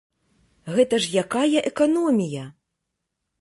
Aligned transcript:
Гэта 0.77 0.99
ж 1.03 1.19
якая 1.23 1.59
эканомія! 1.71 2.47